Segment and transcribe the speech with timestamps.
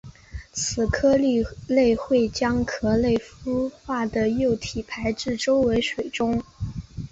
[0.51, 6.43] 此科蜊类会将壳内孵化的幼体排至周围水中。